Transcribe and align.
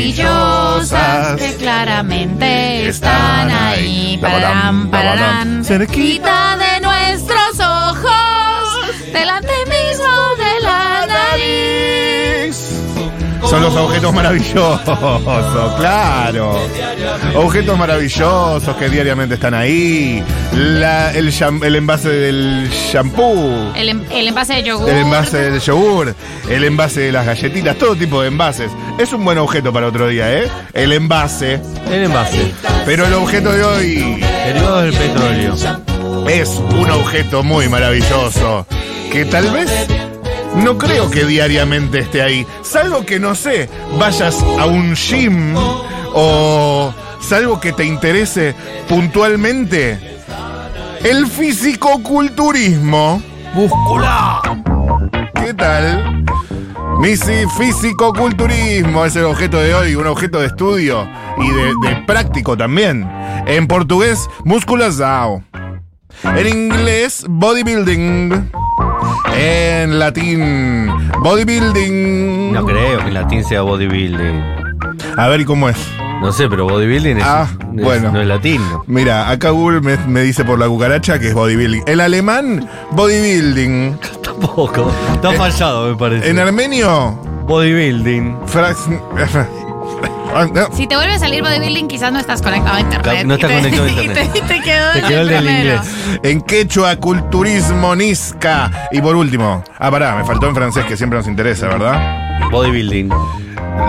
maravillosas 0.00 1.36
que 1.40 1.54
claramente 1.56 2.88
están 2.88 3.50
ahí. 3.50 4.18
Pararán, 4.20 4.90
pararán. 4.90 5.64
Cerquita 5.64 6.56
Objetos 13.76 14.12
maravillosos, 14.12 14.80
claro. 15.78 16.58
Objetos 17.36 17.78
maravillosos 17.78 18.76
que 18.76 18.88
diariamente 18.88 19.34
están 19.36 19.54
ahí. 19.54 20.22
La- 20.52 21.12
el, 21.12 21.28
envase 21.76 22.08
del 22.08 22.68
shampoo. 22.70 23.72
El, 23.74 23.88
em- 23.88 24.04
el 24.10 24.28
envase 24.28 24.54
de 24.54 24.62
yogur. 24.64 24.88
El 24.88 24.96
envase 24.98 25.38
del 25.38 25.60
yogur, 25.60 26.14
el 26.48 26.64
envase 26.64 27.00
de 27.00 27.12
las 27.12 27.26
galletitas, 27.26 27.76
todo 27.76 27.94
tipo 27.96 28.20
de 28.22 28.28
envases. 28.28 28.70
Es 28.98 29.12
un 29.12 29.24
buen 29.24 29.38
objeto 29.38 29.72
para 29.72 29.86
otro 29.86 30.08
día, 30.08 30.32
¿eh? 30.32 30.48
El 30.72 30.92
envase. 30.92 31.60
El 31.90 32.04
envase. 32.04 32.52
Pero 32.84 33.06
el 33.06 33.14
objeto 33.14 33.52
de 33.52 33.62
hoy 33.62 34.20
Derivados 34.44 34.82
del 34.84 34.92
petróleo. 34.94 35.54
es 36.28 36.48
un 36.48 36.90
objeto 36.90 37.42
muy 37.42 37.68
maravilloso. 37.68 38.66
Que 39.12 39.24
tal 39.24 39.50
vez 39.50 39.70
no 40.56 40.78
creo 40.78 41.10
que 41.10 41.24
diariamente 41.24 42.00
esté 42.00 42.22
ahí. 42.22 42.46
Salvo 42.62 43.04
que, 43.04 43.18
no 43.18 43.34
sé, 43.34 43.68
vayas 43.98 44.42
a 44.58 44.66
un 44.66 44.94
gym 44.94 45.54
o 46.14 46.92
salvo 47.20 47.60
que 47.60 47.72
te 47.72 47.84
interese 47.84 48.54
puntualmente. 48.88 49.98
El 51.02 51.26
fisicoculturismo. 51.26 53.22
¡Búscula! 53.54 54.40
¿Qué 55.34 55.54
tal? 55.54 56.24
Misi 56.98 57.46
Físico-culturismo 57.56 59.06
es 59.06 59.16
el 59.16 59.24
objeto 59.24 59.56
de 59.58 59.74
hoy, 59.74 59.94
un 59.94 60.06
objeto 60.06 60.38
de 60.38 60.48
estudio 60.48 61.08
y 61.38 61.50
de, 61.50 61.72
de 61.82 61.96
práctico 62.06 62.58
también. 62.58 63.10
En 63.46 63.66
portugués, 63.66 64.28
musculação. 64.44 65.42
En 66.22 66.46
inglés, 66.46 67.24
bodybuilding. 67.26 68.50
En 69.36 69.98
latín, 69.98 70.88
bodybuilding. 71.22 72.52
No 72.52 72.64
creo 72.64 72.98
que 72.98 73.08
en 73.08 73.14
latín 73.14 73.44
sea 73.44 73.62
bodybuilding. 73.62 74.42
A 75.16 75.28
ver, 75.28 75.40
¿y 75.40 75.44
cómo 75.44 75.68
es? 75.68 75.76
No 76.20 76.32
sé, 76.32 76.48
pero 76.48 76.64
bodybuilding 76.68 77.18
es, 77.18 77.24
Ah, 77.26 77.48
es- 77.50 77.82
bueno. 77.84 78.12
no 78.12 78.20
es 78.20 78.26
latino. 78.26 78.82
Mira, 78.86 79.30
acá 79.30 79.50
Google 79.50 79.80
me, 79.80 79.96
me 80.06 80.20
dice 80.22 80.44
por 80.44 80.58
la 80.58 80.66
cucaracha 80.68 81.18
que 81.18 81.28
es 81.28 81.34
bodybuilding. 81.34 81.84
El 81.86 82.00
alemán, 82.00 82.68
bodybuilding. 82.92 83.98
Tampoco. 84.22 84.92
Está 85.14 85.32
fallado, 85.32 85.90
me 85.90 85.96
parece. 85.96 86.28
En 86.28 86.38
armenio, 86.38 87.12
bodybuilding. 87.46 88.36
frax- 88.46 89.00
Si 90.72 90.86
te 90.86 90.94
vuelve 90.96 91.14
a 91.14 91.18
salir 91.18 91.42
bodybuilding, 91.42 91.88
quizás 91.88 92.12
no 92.12 92.18
estás 92.20 92.40
conectado 92.42 92.76
a 92.76 92.80
internet. 92.80 93.24
No 93.26 93.34
estás 93.34 93.50
Y 93.50 93.54
te- 93.54 93.60
conectado 93.60 93.84
a 93.84 93.88
y 93.90 94.06
internet. 94.06 94.32
te, 94.32 94.38
y 94.38 94.42
te 94.42 94.60
quedó, 94.60 94.92
Te 94.92 95.02
quedó 95.02 95.20
el 95.22 95.28
del 95.28 95.48
inglés. 95.50 95.80
En 96.22 96.40
quechua, 96.42 96.96
culturismo, 96.96 97.94
nisca. 97.96 98.70
Y 98.92 99.00
por 99.00 99.16
último, 99.16 99.64
ah, 99.78 99.90
pará, 99.90 100.14
me 100.16 100.24
faltó 100.24 100.48
en 100.48 100.54
francés 100.54 100.84
que 100.86 100.96
siempre 100.96 101.18
nos 101.18 101.26
interesa, 101.28 101.66
¿verdad? 101.68 102.48
Bodybuilding. 102.50 103.10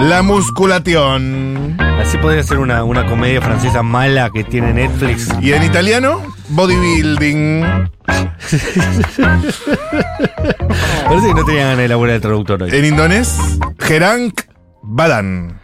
La 0.02 0.22
musculación. 0.24 1.78
Así 2.02 2.18
podría 2.18 2.42
ser 2.44 2.58
una, 2.60 2.84
una 2.84 3.06
comedia 3.06 3.42
francesa 3.42 3.84
mala 3.84 4.30
que 4.34 4.44
tiene 4.44 4.74
Netflix. 4.74 5.30
Y 5.42 5.54
en 5.54 5.64
italiano, 5.64 6.22
bodybuilding. 6.50 7.90
Parece 11.06 11.28
que 11.28 11.34
no 11.34 11.46
tenía 11.46 11.64
ganas 11.64 11.78
de 11.78 11.86
elaborar 11.86 12.16
el 12.16 12.22
traductor 12.22 12.64
hoy. 12.64 12.70
En 12.74 12.86
indonés, 12.86 13.38
Gerank 13.80 14.42
Badan. 14.84 15.60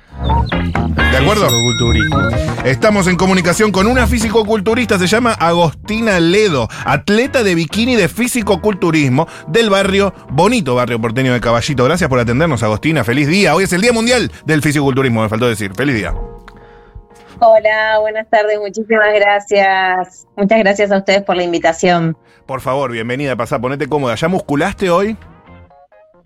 ¿De 1.12 1.18
acuerdo? 1.18 1.48
Fisicoculturismo. 1.48 2.18
Estamos 2.66 3.08
en 3.08 3.16
comunicación 3.16 3.72
con 3.72 3.88
una 3.88 4.08
físico-culturista, 4.08 5.00
se 5.00 5.08
llama 5.08 5.34
Agostina 5.34 6.20
Ledo, 6.20 6.68
atleta 6.86 7.44
de 7.44 7.56
bikini 7.56 7.96
de 7.96 8.08
físico-culturismo 8.08 9.28
del 9.48 9.70
barrio, 9.70 10.14
bonito 10.30 10.76
barrio 10.76 11.00
porteño 11.00 11.34
de 11.34 11.40
Caballito. 11.40 11.86
Gracias 11.86 12.10
por 12.10 12.20
atendernos, 12.20 12.62
Agostina. 12.64 13.04
Feliz 13.04 13.28
día. 13.28 13.56
Hoy 13.56 13.64
es 13.64 13.74
el 13.74 13.82
Día 13.82 13.94
Mundial 13.94 14.32
del 14.46 14.62
Físico-Culturismo, 14.62 15.22
me 15.22 15.30
faltó 15.30 15.48
decir. 15.48 15.74
Feliz 15.74 15.96
día. 15.96 16.14
Hola, 17.40 18.00
buenas 18.00 18.28
tardes, 18.30 18.60
muchísimas 18.60 19.14
gracias. 19.14 20.28
Muchas 20.36 20.60
gracias 20.60 20.92
a 20.92 20.98
ustedes 20.98 21.24
por 21.24 21.36
la 21.36 21.44
invitación. 21.44 22.18
Por 22.48 22.62
favor, 22.62 22.92
bienvenida, 22.92 23.36
pasá, 23.36 23.60
ponete 23.60 23.88
cómoda. 23.88 24.16
¿Ya 24.16 24.28
musculaste 24.28 24.90
hoy? 24.90 25.16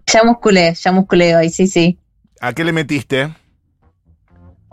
Ya 0.08 0.24
musculé, 0.24 0.74
ya 0.74 0.92
musculé 0.92 1.36
hoy, 1.36 1.50
sí, 1.50 1.68
sí. 1.68 1.98
¿A 2.40 2.54
qué 2.54 2.64
le 2.64 2.72
metiste? 2.72 3.30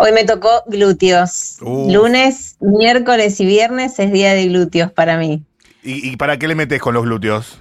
Hoy 0.00 0.12
me 0.12 0.24
tocó 0.24 0.62
glúteos. 0.66 1.58
Lunes, 1.60 2.56
miércoles 2.60 3.40
y 3.40 3.46
viernes 3.46 3.98
es 3.98 4.12
día 4.12 4.32
de 4.32 4.46
glúteos 4.46 4.92
para 4.92 5.16
mí. 5.18 5.42
¿Y, 5.82 6.10
y 6.12 6.16
para 6.16 6.38
qué 6.38 6.46
le 6.46 6.54
metes 6.54 6.80
con 6.80 6.94
los 6.94 7.02
glúteos? 7.02 7.60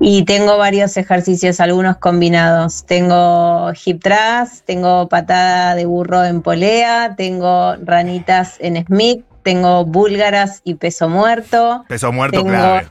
Y 0.00 0.24
tengo 0.24 0.56
varios 0.56 0.96
ejercicios, 0.96 1.60
algunos 1.60 1.98
combinados. 1.98 2.86
Tengo 2.86 3.72
hip 3.84 4.02
thrust, 4.02 4.64
tengo 4.64 5.08
patada 5.08 5.74
de 5.74 5.84
burro 5.84 6.24
en 6.24 6.40
polea, 6.40 7.14
tengo 7.16 7.76
ranitas 7.82 8.56
en 8.60 8.82
Smith, 8.86 9.22
tengo 9.42 9.84
búlgaras 9.84 10.62
y 10.64 10.76
peso 10.76 11.10
muerto. 11.10 11.84
Peso 11.88 12.10
muerto 12.10 12.38
Tengo- 12.38 12.50
clave. 12.50 12.86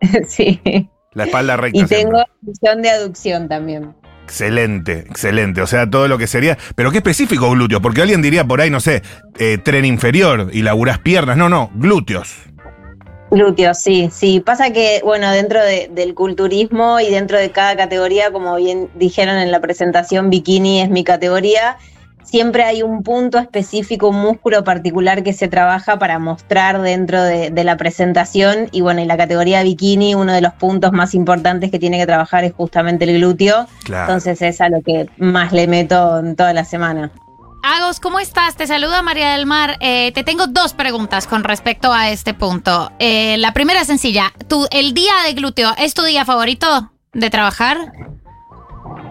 sí. 0.28 0.88
La 1.14 1.24
espalda 1.24 1.56
recta. 1.56 1.80
Y 1.80 1.84
tengo 1.86 2.24
función 2.44 2.82
de 2.82 2.90
aducción 2.90 3.48
también. 3.48 3.94
Excelente, 4.24 5.04
excelente. 5.08 5.60
O 5.60 5.66
sea, 5.66 5.88
todo 5.88 6.08
lo 6.08 6.18
que 6.18 6.26
sería. 6.26 6.56
Pero 6.74 6.90
qué 6.90 6.98
específico 6.98 7.50
glúteos, 7.50 7.80
porque 7.82 8.02
alguien 8.02 8.22
diría 8.22 8.44
por 8.44 8.60
ahí, 8.60 8.70
no 8.70 8.80
sé, 8.80 9.02
eh, 9.38 9.58
tren 9.58 9.84
inferior 9.84 10.48
y 10.52 10.62
laburás 10.62 10.98
piernas. 10.98 11.36
No, 11.36 11.48
no, 11.48 11.70
glúteos. 11.74 12.34
Glúteos, 13.30 13.78
sí, 13.78 14.10
sí. 14.12 14.40
Pasa 14.40 14.72
que, 14.72 15.00
bueno, 15.04 15.30
dentro 15.30 15.60
de- 15.62 15.90
del 15.92 16.14
culturismo 16.14 17.00
y 17.00 17.10
dentro 17.10 17.36
de 17.38 17.50
cada 17.50 17.76
categoría, 17.76 18.30
como 18.30 18.56
bien 18.56 18.88
dijeron 18.94 19.36
en 19.38 19.50
la 19.50 19.60
presentación, 19.60 20.30
bikini 20.30 20.80
es 20.82 20.88
mi 20.88 21.04
categoría, 21.04 21.76
siempre 22.34 22.64
hay 22.64 22.82
un 22.82 23.04
punto 23.04 23.38
específico, 23.38 24.08
un 24.08 24.20
músculo 24.20 24.64
particular 24.64 25.22
que 25.22 25.32
se 25.32 25.46
trabaja 25.46 26.00
para 26.00 26.18
mostrar 26.18 26.82
dentro 26.82 27.22
de, 27.22 27.50
de 27.50 27.62
la 27.62 27.76
presentación. 27.76 28.68
Y 28.72 28.80
bueno, 28.80 29.00
en 29.00 29.06
la 29.06 29.16
categoría 29.16 29.62
bikini, 29.62 30.16
uno 30.16 30.32
de 30.32 30.40
los 30.40 30.52
puntos 30.54 30.90
más 30.90 31.14
importantes 31.14 31.70
que 31.70 31.78
tiene 31.78 31.96
que 31.96 32.06
trabajar 32.06 32.42
es 32.42 32.52
justamente 32.52 33.04
el 33.04 33.18
glúteo. 33.18 33.68
Claro. 33.84 34.06
Entonces 34.06 34.42
es 34.42 34.60
a 34.60 34.68
lo 34.68 34.82
que 34.82 35.08
más 35.16 35.52
le 35.52 35.68
meto 35.68 36.18
en 36.18 36.34
toda 36.34 36.52
la 36.52 36.64
semana. 36.64 37.12
Agos, 37.62 38.00
¿cómo 38.00 38.18
estás? 38.18 38.56
Te 38.56 38.66
saluda 38.66 39.00
María 39.00 39.30
del 39.34 39.46
Mar. 39.46 39.76
Eh, 39.78 40.10
te 40.10 40.24
tengo 40.24 40.48
dos 40.48 40.72
preguntas 40.72 41.28
con 41.28 41.44
respecto 41.44 41.92
a 41.92 42.10
este 42.10 42.34
punto. 42.34 42.90
Eh, 42.98 43.36
la 43.38 43.52
primera 43.52 43.82
es 43.82 43.86
sencilla. 43.86 44.32
¿Tú, 44.48 44.66
¿El 44.72 44.92
día 44.92 45.12
de 45.24 45.34
glúteo 45.34 45.70
es 45.78 45.94
tu 45.94 46.02
día 46.02 46.24
favorito 46.24 46.90
de 47.12 47.30
trabajar? 47.30 47.92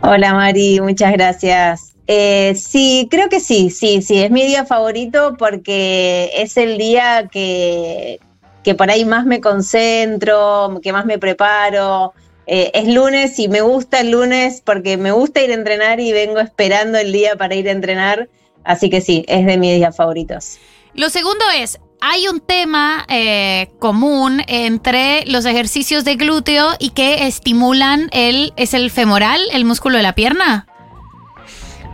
Hola 0.01 0.33
Mari, 0.33 0.81
muchas 0.81 1.13
gracias. 1.13 1.92
Eh, 2.07 2.53
sí, 2.55 3.07
creo 3.09 3.29
que 3.29 3.39
sí, 3.39 3.69
sí, 3.69 4.01
sí, 4.01 4.21
es 4.21 4.29
mi 4.29 4.45
día 4.45 4.65
favorito 4.65 5.35
porque 5.37 6.31
es 6.35 6.57
el 6.57 6.77
día 6.77 7.29
que, 7.31 8.19
que 8.63 8.75
por 8.75 8.91
ahí 8.91 9.05
más 9.05 9.25
me 9.25 9.39
concentro, 9.39 10.79
que 10.81 10.91
más 10.91 11.05
me 11.05 11.17
preparo. 11.17 12.13
Eh, 12.45 12.71
es 12.73 12.87
lunes 12.87 13.39
y 13.39 13.47
me 13.47 13.61
gusta 13.61 14.01
el 14.01 14.11
lunes 14.11 14.61
porque 14.65 14.97
me 14.97 15.11
gusta 15.11 15.41
ir 15.41 15.51
a 15.51 15.53
entrenar 15.53 16.01
y 16.01 16.11
vengo 16.11 16.39
esperando 16.39 16.97
el 16.97 17.13
día 17.13 17.37
para 17.37 17.55
ir 17.55 17.69
a 17.69 17.71
entrenar. 17.71 18.27
Así 18.65 18.89
que 18.89 19.01
sí, 19.01 19.23
es 19.27 19.45
de 19.45 19.57
mis 19.57 19.75
días 19.75 19.95
favoritos. 19.95 20.57
Lo 20.93 21.09
segundo 21.09 21.43
es, 21.57 21.79
hay 22.01 22.27
un 22.27 22.41
tema 22.41 23.05
eh, 23.07 23.69
común 23.79 24.41
entre 24.47 25.25
los 25.25 25.45
ejercicios 25.45 26.03
de 26.03 26.15
glúteo 26.15 26.71
y 26.79 26.89
que 26.89 27.27
estimulan 27.27 28.09
el, 28.11 28.53
es 28.57 28.73
el 28.73 28.91
femoral, 28.91 29.41
el 29.53 29.63
músculo 29.63 29.97
de 29.97 30.03
la 30.03 30.13
pierna. 30.13 30.67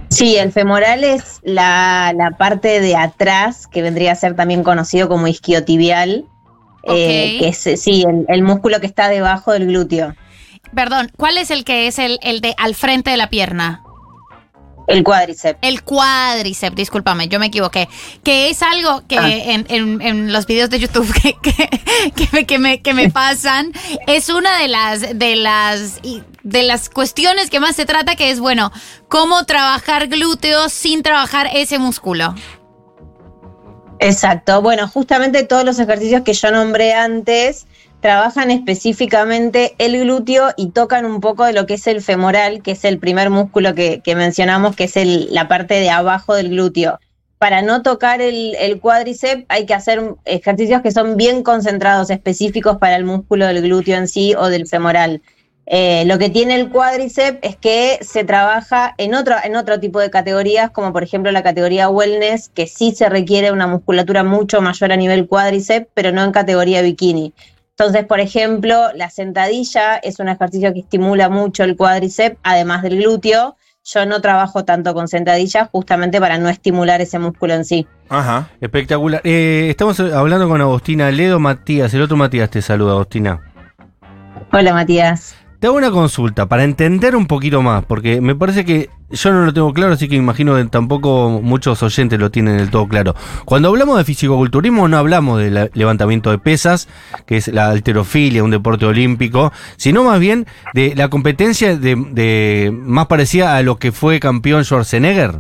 Sí, 0.10 0.38
el 0.38 0.52
femoral 0.52 1.04
es 1.04 1.40
la, 1.44 2.14
la 2.18 2.32
parte 2.32 2.80
de 2.82 2.96
atrás, 2.96 3.68
que 3.68 3.82
vendría 3.82 4.12
a 4.14 4.16
ser 4.16 4.36
también 4.36 4.64
conocido 4.64 5.08
como 5.08 5.28
isquiotibial. 5.28 6.26
eh, 6.84 7.34
Ok. 7.36 7.40
que 7.42 7.48
es 7.50 7.82
sí, 7.82 8.04
el, 8.08 8.26
el 8.28 8.42
músculo 8.44 8.80
que 8.80 8.88
está 8.88 9.10
debajo 9.10 9.52
del 9.52 9.68
glúteo, 9.68 10.16
Perdón, 10.76 11.12
¿cuál 11.18 11.38
es 11.40 11.50
el 11.52 11.64
que 11.64 11.88
es 11.88 11.98
el, 12.00 12.20
el 12.22 12.42
de 12.42 12.54
al 12.58 12.76
frente 12.76 13.10
de 13.12 13.18
la 13.18 13.30
pierna? 13.30 13.82
el 14.88 15.04
cuádriceps. 15.04 15.60
El 15.62 15.84
cuádriceps, 15.84 16.76
discúlpame, 16.76 17.28
yo 17.28 17.40
me 17.40 17.46
equivoqué. 17.48 17.88
Que 18.24 18.50
es 18.50 18.64
algo 18.64 19.04
que 19.08 19.20
Ah. 19.20 19.30
en, 19.30 19.66
en- 19.70 20.02
en 20.02 20.34
los 20.34 20.48
videos 20.48 20.72
de 20.72 20.80
YouTube 20.80 21.12
que, 21.22 21.36
que, 21.44 21.70
que 22.16 22.28
me, 22.32 22.46
que, 22.48 22.58
me, 22.60 22.82
que 22.82 22.94
me 22.96 23.10
pasan, 23.12 23.72
es 24.08 24.30
una 24.30 24.58
de 24.60 24.68
las, 24.68 25.18
de 25.20 25.36
las 25.36 26.00
de 26.44 26.64
las 26.64 26.90
cuestiones 26.90 27.50
que 27.50 27.60
más 27.60 27.76
se 27.76 27.86
trata, 27.86 28.16
que 28.16 28.32
es 28.32 28.40
bueno, 28.40 28.72
cómo 29.08 29.46
trabajar 29.46 30.08
glúteos 30.08 30.72
sin 30.74 31.04
trabajar 31.04 31.50
ese 31.54 31.80
músculo. 31.80 32.36
Exacto. 34.00 34.62
Bueno, 34.62 34.88
justamente 34.88 35.44
todos 35.44 35.66
los 35.66 35.78
ejercicios 35.78 36.22
que 36.22 36.34
yo 36.34 36.52
nombré 36.52 36.94
antes 36.94 37.68
trabajan 38.00 38.50
específicamente 38.50 39.76
el 39.78 40.00
glúteo 40.00 40.52
y 40.56 40.70
tocan 40.70 41.06
un 41.06 41.20
poco 41.20 41.44
de 41.44 41.52
lo 41.52 41.66
que 41.66 41.74
es 41.74 41.86
el 41.88 42.02
femoral, 42.02 42.62
que 42.62 42.72
es 42.72 42.86
el 42.86 42.98
primer 42.98 43.30
músculo 43.30 43.76
que, 43.76 44.02
mencionamos, 44.16 44.76
que 44.76 44.86
es 44.86 44.96
la 44.96 45.50
parte 45.50 45.76
de 45.76 45.90
abajo 45.90 46.34
del 46.34 46.50
glúteo. 46.50 47.00
Para 47.40 47.62
no 47.62 47.84
tocar 47.84 48.22
el, 48.22 48.56
el 48.56 48.80
cuádriceps 48.80 49.46
hay 49.50 49.66
que 49.66 49.74
hacer 49.74 50.16
ejercicios 50.26 50.82
que 50.82 50.92
son 50.92 51.18
bien 51.18 51.44
concentrados, 51.44 52.10
específicos 52.10 52.78
para 52.78 52.96
el 52.96 53.06
músculo 53.06 53.48
del 53.48 53.62
glúteo 53.62 53.98
en 53.98 54.08
sí 54.08 54.34
o 54.38 54.48
del 54.48 54.68
femoral. 54.68 55.22
Eh, 55.72 56.04
lo 56.08 56.18
que 56.18 56.32
tiene 56.32 56.56
el 56.56 56.70
cuádriceps 56.70 57.38
es 57.44 57.56
que 57.56 58.00
se 58.02 58.24
trabaja 58.24 58.96
en 58.98 59.14
otro, 59.14 59.36
en 59.44 59.56
otro 59.56 59.80
tipo 59.80 60.00
de 60.00 60.10
categorías, 60.10 60.72
como 60.72 60.92
por 60.92 61.04
ejemplo 61.04 61.32
la 61.32 61.44
categoría 61.44 61.90
wellness, 61.90 62.50
que 62.50 62.66
sí 62.66 62.92
se 62.92 63.08
requiere 63.08 63.52
una 63.52 63.68
musculatura 63.68 64.24
mucho 64.24 64.62
mayor 64.62 64.92
a 64.92 64.98
nivel 64.98 65.28
cuádriceps, 65.28 65.88
pero 65.94 66.12
no 66.12 66.24
en 66.24 66.32
categoría 66.32 66.82
bikini. 66.82 67.34
Entonces, 67.78 68.04
por 68.06 68.20
ejemplo, 68.20 68.88
la 68.96 69.12
sentadilla 69.12 69.98
es 69.98 70.20
un 70.20 70.28
ejercicio 70.28 70.74
que 70.74 70.80
estimula 70.80 71.30
mucho 71.30 71.64
el 71.64 71.78
cuádriceps, 71.78 72.38
además 72.42 72.82
del 72.82 72.98
glúteo. 72.98 73.56
Yo 73.86 74.08
no 74.08 74.22
trabajo 74.22 74.66
tanto 74.66 74.96
con 74.96 75.08
sentadilla 75.08 75.70
justamente 75.72 76.20
para 76.20 76.40
no 76.40 76.50
estimular 76.50 77.00
ese 77.00 77.20
músculo 77.20 77.54
en 77.54 77.64
sí. 77.64 77.88
Ajá. 78.10 78.50
Espectacular. 78.60 79.22
Eh, 79.24 79.68
estamos 79.70 80.00
hablando 80.00 80.50
con 80.50 80.60
Agostina 80.62 81.12
Ledo 81.12 81.40
Matías. 81.40 81.94
El 81.94 82.02
otro 82.02 82.18
Matías 82.18 82.50
te 82.50 82.62
saluda, 82.64 82.94
Agostina. 82.94 83.40
Hola, 84.52 84.74
Matías. 84.74 85.36
Te 85.60 85.68
hago 85.68 85.76
una 85.76 85.92
consulta 85.92 86.46
para 86.46 86.64
entender 86.64 87.18
un 87.18 87.28
poquito 87.28 87.62
más, 87.62 87.84
porque 87.84 88.22
me 88.22 88.34
parece 88.34 88.64
que 88.64 88.90
yo 89.10 89.34
no 89.34 89.44
lo 89.44 89.54
tengo 89.54 89.74
claro, 89.74 89.92
así 89.92 90.08
que 90.08 90.16
imagino 90.16 90.56
que 90.56 90.64
tampoco 90.66 91.42
muchos 91.44 91.84
oyentes 91.84 92.18
lo 92.18 92.32
tienen 92.32 92.56
del 92.58 92.70
todo 92.72 92.88
claro. 92.88 93.14
Cuando 93.44 93.68
hablamos 93.68 93.98
de 93.98 94.06
fisicoculturismo 94.06 94.88
no 94.88 94.98
hablamos 94.98 95.38
de 95.38 95.70
levantamiento 95.74 96.32
de 96.32 96.38
pesas, 96.38 96.88
que 97.26 97.36
es 97.36 97.50
la 97.50 97.72
alterofilia, 97.72 98.42
un 98.42 98.52
deporte 98.52 98.86
olímpico, 98.86 99.52
sino 99.76 100.06
más 100.06 100.22
bien 100.22 100.48
de 100.74 100.96
la 100.96 101.10
competencia 101.10 101.76
de, 101.76 101.96
de- 102.12 102.72
más 102.74 103.08
parecida 103.08 103.58
a 103.58 103.62
lo 103.62 103.76
que 103.78 103.92
fue 103.92 104.22
campeón 104.22 104.64
Schwarzenegger. 104.64 105.40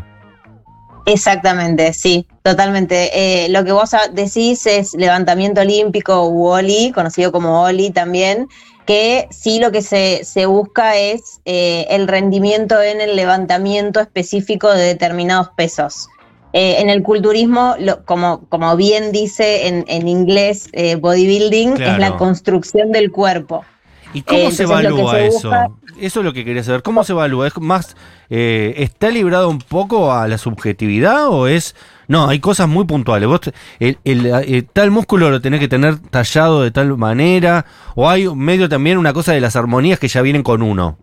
Exactamente, 1.05 1.93
sí, 1.93 2.27
totalmente. 2.43 3.09
Eh, 3.45 3.49
lo 3.49 3.63
que 3.63 3.71
vos 3.71 3.91
decís 4.13 4.65
es 4.67 4.93
levantamiento 4.95 5.61
olímpico 5.61 6.27
u 6.27 6.45
OLI, 6.47 6.91
conocido 6.93 7.31
como 7.31 7.63
OLI 7.63 7.91
también, 7.91 8.47
que 8.89 9.27
sí 9.29 9.59
lo 9.59 9.71
que 9.71 9.83
se, 9.83 10.23
se 10.25 10.47
busca 10.47 10.97
es 10.97 11.41
eh, 11.45 11.85
el 11.91 12.07
rendimiento 12.07 12.81
en 12.81 13.01
el 13.01 13.15
levantamiento 13.15 13.99
específico 13.99 14.67
de 14.73 14.81
determinados 14.81 15.49
pesos. 15.55 16.07
Eh, 16.53 16.77
en 16.79 16.89
el 16.89 17.03
culturismo, 17.03 17.75
lo- 17.77 18.03
como, 18.03 18.47
como 18.49 18.75
bien 18.75 19.11
dice 19.11 19.67
en, 19.67 19.85
en 19.87 20.07
inglés 20.07 20.69
eh, 20.71 20.95
bodybuilding, 20.95 21.73
es 21.73 21.99
la 21.99 22.17
construcción 22.17 22.91
del 22.91 23.11
cuerpo. 23.11 23.63
¿Y 24.11 24.23
cómo 24.23 24.49
se 24.49 24.63
evalúa 24.63 25.11
se 25.11 25.27
eso? 25.27 25.49
busca- 25.51 25.69
Eso 26.01 26.19
es 26.21 26.25
lo 26.25 26.33
que 26.33 26.43
quería 26.43 26.63
saber. 26.63 26.81
¿Cómo 26.81 27.03
se 27.03 27.11
evalúa? 27.11 27.45
¿Es 27.45 27.55
más, 27.59 27.95
está 28.27 29.11
librado 29.11 29.49
un 29.49 29.59
poco 29.59 30.11
a 30.11 30.27
la 30.27 30.39
subjetividad 30.39 31.27
o 31.29 31.45
es... 31.47 31.75
No, 32.09 32.27
hay 32.27 32.39
cosas 32.39 32.67
muy 32.67 32.85
puntuales. 32.85 33.29
Vos, 33.29 33.39
el, 33.79 33.99
el- 34.03 34.25
eh, 34.25 34.63
tal 34.73 34.91
músculo 34.91 35.29
lo 35.29 35.39
tenés 35.41 35.59
que 35.61 35.67
tener 35.69 35.99
tallado 35.99 36.61
de 36.63 36.71
tal 36.71 36.97
manera 36.97 37.65
o 37.95 38.09
hay 38.09 38.27
medio 38.35 38.67
también 38.67 38.97
una 38.97 39.13
cosa 39.13 39.31
de 39.31 39.39
las 39.39 39.55
armonías 39.55 39.99
que 39.99 40.07
ya 40.09 40.21
vienen 40.21 40.43
con 40.43 40.61
uno. 40.63 40.97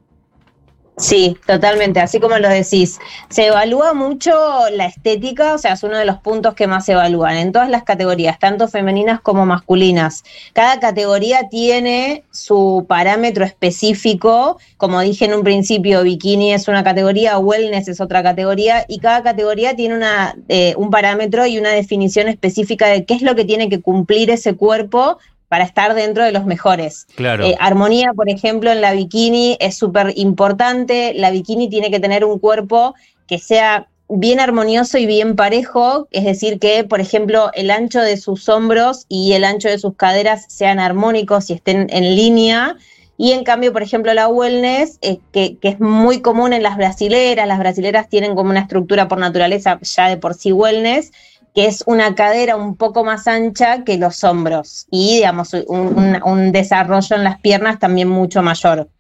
Sí, 0.99 1.37
totalmente, 1.47 2.01
así 2.01 2.21
como 2.21 2.39
lo 2.39 2.49
decís. 2.49 2.99
Se 3.29 3.49
evalúa 3.49 3.93
mucho 3.93 4.33
la 4.73 4.87
estética, 4.87 5.53
o 5.53 5.59
sea, 5.59 5.75
es 5.75 5.83
uno 5.83 5.99
de 5.99 6.07
los 6.07 6.17
puntos 6.21 6.55
que 6.55 6.67
más 6.67 6.87
se 6.87 6.93
evalúan 6.93 7.37
en 7.37 7.53
todas 7.53 7.69
las 7.69 7.83
categorías, 7.83 8.39
tanto 8.39 8.67
femeninas 8.67 9.21
como 9.21 9.45
masculinas. 9.45 10.25
Cada 10.55 10.81
categoría 10.81 11.51
tiene 11.51 12.25
su 12.31 12.87
parámetro 12.89 13.45
específico, 13.45 14.59
como 14.79 15.03
dije 15.03 15.27
en 15.27 15.35
un 15.35 15.45
principio, 15.45 16.03
bikini 16.03 16.55
es 16.55 16.67
una 16.67 16.83
categoría, 16.83 17.39
wellness 17.39 17.89
es 17.89 18.01
otra 18.01 18.23
categoría, 18.23 18.87
y 18.89 18.99
cada 18.99 19.23
categoría 19.23 19.77
tiene 19.77 19.97
una, 19.97 20.35
eh, 20.49 20.73
un 20.79 20.89
parámetro 20.91 21.45
y 21.45 21.59
una 21.59 21.73
definición 21.73 22.27
específica 22.29 22.87
de 22.87 23.05
qué 23.05 23.13
es 23.13 23.23
lo 23.23 23.35
que 23.35 23.45
tiene 23.45 23.69
que 23.69 23.83
cumplir 23.83 24.31
ese 24.31 24.55
cuerpo 24.55 25.19
para 25.49 25.65
estar 25.65 25.95
dentro 25.95 26.25
de 26.25 26.33
los 26.33 26.45
mejores. 26.45 27.07
Claro. 27.15 27.45
Eh, 27.45 27.57
armonía, 27.59 28.13
por 28.15 28.29
ejemplo, 28.29 28.71
en 28.71 28.81
la 28.81 28.93
bikini 28.93 29.57
es 29.61 29.77
súper 29.77 30.13
importante. 30.17 31.13
La 31.15 31.31
bikini 31.31 31.69
tiene 31.69 31.91
que 31.91 32.01
tener 32.01 32.25
un 32.25 32.39
cuerpo 32.39 32.95
que 33.27 33.39
sea 33.39 33.89
bien 34.09 34.39
armonioso 34.41 34.99
y 34.99 35.07
bien 35.07 35.35
parejo, 35.35 36.07
es 36.13 36.25
decir, 36.25 36.59
que, 36.59 36.85
por 36.85 37.01
ejemplo, 37.01 37.51
el 37.55 37.71
ancho 37.71 38.01
de 38.01 38.17
sus 38.17 38.49
hombros 38.49 39.05
y 39.09 39.33
el 39.33 39.45
ancho 39.45 39.69
de 39.69 39.79
sus 39.79 39.97
caderas 39.97 40.47
sean 40.49 40.79
armónicos 40.79 41.51
y 41.51 41.55
estén 41.55 41.89
en 41.91 42.15
línea. 42.15 42.77
Y 43.19 43.33
en 43.33 43.45
cambio, 43.45 43.73
por 43.73 43.83
ejemplo, 43.83 44.13
la 44.13 44.29
wellness, 44.29 44.99
eh, 45.01 45.19
que, 45.33 45.57
que 45.57 45.69
es 45.69 45.81
muy 45.81 46.21
común 46.21 46.53
en 46.53 46.63
las 46.63 46.77
brasileras, 46.77 47.49
las 47.49 47.59
brasileras 47.59 48.09
tienen 48.09 48.35
como 48.35 48.51
una 48.51 48.61
estructura 48.61 49.09
por 49.09 49.19
naturaleza 49.19 49.79
ya 49.81 50.09
de 50.09 50.19
por 50.19 50.35
sí 50.35 50.53
wellness, 50.53 51.13
que 51.57 51.67
es 51.67 51.83
una 51.87 52.15
cadera 52.15 52.55
un 52.55 52.77
poco 52.77 53.03
más 53.03 53.27
ancha 53.27 53.83
que 53.83 53.97
los 53.97 54.23
hombros 54.25 54.87
y, 54.91 55.17
digamos, 55.17 55.55
un, 55.55 55.89
un- 55.99 56.21
un 56.23 56.53
desarrollo 56.53 57.17
en 57.17 57.25
las 57.25 57.41
piernas 57.41 57.79
también 57.79 58.09
mucho 58.09 58.43
mayor. 58.43 58.91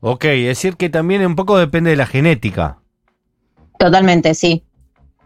Ok, 0.00 0.26
es 0.26 0.46
decir 0.46 0.76
que 0.76 0.90
también 0.90 1.24
un 1.26 1.34
poco 1.36 1.58
depende 1.58 1.88
de 1.90 1.96
la 1.96 2.06
genética. 2.06 2.76
Totalmente, 3.78 4.34
sí. 4.34 4.62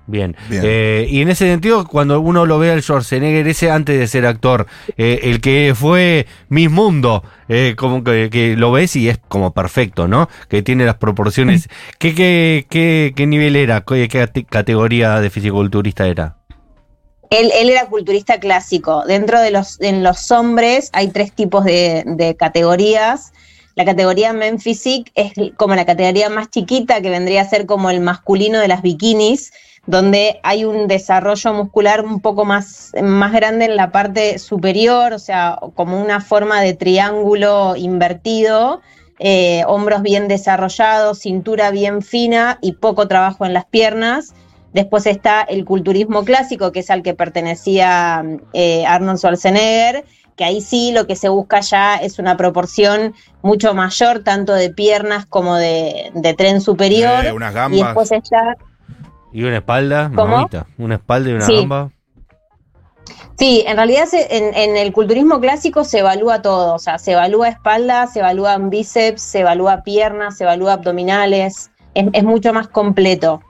Bien. 0.07 0.37
Bien. 0.49 0.63
Eh, 0.65 1.07
y 1.11 1.21
en 1.23 1.29
ese 1.31 1.47
sentido, 1.49 1.85
cuando 1.89 2.21
uno 2.21 2.47
lo 2.47 2.61
ve 2.61 2.71
al 2.71 2.81
Schwarzenegger 2.83 3.49
ese 3.49 3.73
antes 3.73 3.99
de 3.99 4.07
ser 4.07 4.25
actor, 4.25 4.69
eh, 4.97 5.19
el 5.25 5.41
que 5.41 5.73
fue 5.75 6.27
Miss 6.49 6.71
Mundo, 6.71 7.25
eh, 7.49 7.75
como 7.77 8.05
que, 8.05 8.31
que 8.31 8.55
lo 8.57 8.71
ves 8.71 8.95
y 8.95 9.09
es 9.09 9.19
como 9.27 9.53
perfecto, 9.53 10.07
¿no? 10.07 10.29
Que 10.49 10.63
tiene 10.63 10.87
las 10.87 10.95
proporciones. 10.99 11.69
¿Qué, 11.99 12.15
qué, 12.15 12.67
qué, 12.71 13.13
qué 13.17 13.27
nivel 13.27 13.57
era? 13.57 13.81
¿Qué, 13.81 14.07
qué 14.07 14.21
cate- 14.21 14.47
categoría 14.49 15.21
de 15.21 15.31
fisiculturista 15.31 16.07
era? 16.07 16.37
Él, 17.31 17.51
él 17.55 17.71
era 17.71 17.87
culturista 17.87 18.39
clásico. 18.39 19.05
Dentro 19.07 19.41
de 19.41 19.51
los, 19.51 20.31
hombres 20.31 20.91
hay 20.93 21.09
tres 21.09 21.33
tipos 21.33 21.65
de, 21.65 22.37
categorías. 22.39 23.33
La 23.75 23.85
categoría 23.85 24.33
Men 24.33 24.59
es 24.65 25.33
como 25.57 25.75
la 25.75 25.85
categoría 25.85 26.31
más 26.31 26.51
chiquita, 26.51 27.01
que 27.01 27.11
vendría 27.11 27.43
a 27.43 27.49
ser 27.49 27.67
como 27.67 27.91
el 27.91 28.01
masculino 28.01 28.59
de 28.59 28.69
las 28.69 28.83
bikinis, 28.83 29.53
donde 29.87 30.41
hay 30.43 30.65
un 30.65 30.89
desarrollo 30.89 31.53
muscular 31.53 32.05
un 32.05 32.21
poco 32.21 32.45
más, 32.45 32.93
más 33.03 33.33
grande 33.33 33.67
en 33.67 33.77
la 33.77 33.93
parte 33.93 34.39
superior, 34.39 35.13
o 35.13 35.19
sea, 35.19 35.59
como 35.75 36.01
una 36.01 36.21
forma 36.21 36.61
de 36.61 36.75
triángulo 36.75 37.77
invertido, 37.77 38.81
eh, 39.19 39.63
hombros 39.67 40.03
bien 40.03 40.29
desarrollados, 40.29 41.21
cintura 41.21 41.71
bien 41.71 42.03
fina 42.03 42.59
y 42.61 42.73
poco 42.73 43.09
trabajo 43.09 43.47
en 43.47 43.55
las 43.55 43.65
piernas. 43.65 44.35
Después 44.77 45.07
está 45.07 45.41
el 45.41 45.65
culturismo 45.65 46.23
clásico, 46.23 46.71
que 46.71 46.81
es 46.81 46.91
al 46.91 47.03
que 47.03 47.15
pertenecía 47.15 48.23
eh, 48.53 48.85
Arnold 48.85 49.17
Schwarzenegger, 49.19 50.05
que 50.37 50.45
ahí 50.45 50.61
sí 50.61 50.93
lo 50.93 51.07
que 51.07 51.17
se 51.17 51.31
busca 51.31 51.61
ya 51.61 51.97
es 51.97 52.19
una 52.19 52.37
proporción 52.37 53.15
mucho 53.41 53.73
mayor, 53.73 54.19
tanto 54.23 54.53
de 54.53 54.69
piernas 54.69 55.25
como 55.25 55.55
de, 55.57 56.11
de 56.13 56.35
tren 56.35 56.61
superior. 56.61 57.25
Eh, 57.25 57.33
unas 57.33 57.53
y 57.53 57.55
gambas. 57.55 57.81
después 57.87 58.13
está 58.13 58.55
¿Y 59.33 59.45
una 59.45 59.57
espalda? 59.57 60.11
¿Una 60.77 60.95
espalda 60.97 61.31
y 61.31 61.33
una 61.33 61.47
Sí. 61.47 61.57
gamba? 61.57 61.91
Sí, 63.39 63.65
en 63.67 63.77
realidad 63.77 64.05
se- 64.05 64.37
en, 64.37 64.53
en 64.55 64.77
el 64.77 64.93
culturismo 64.93 65.41
clásico 65.41 65.85
se 65.85 66.01
evalúa 66.01 66.43
todo, 66.43 66.75
o 66.75 66.79
sea, 66.79 66.99
se 66.99 67.13
evalúa 67.13 67.49
espalda, 67.49 68.07
se 68.09 68.19
evalúan 68.19 68.69
bíceps, 68.69 69.23
se 69.23 69.41
evalúa 69.41 69.83
piernas, 69.83 70.37
se 70.37 70.45
evalúa 70.45 70.75
abdominales, 70.75 71.71
es, 71.95 72.07
es 72.13 72.25
mucho 72.25 72.53
más 72.53 72.69
completo. 72.69 73.41